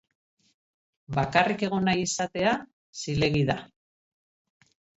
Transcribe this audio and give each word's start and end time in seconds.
Bakarrik 1.17 1.65
egon 1.67 1.85
nahi 1.89 2.07
izatea 2.07 2.55
zilegi 3.03 3.47
da. 3.53 3.61